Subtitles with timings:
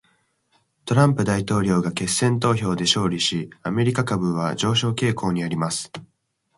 [0.85, 5.91] トランプ大統領が決選投票で勝利し、アメリカ株は上昇傾向にあります。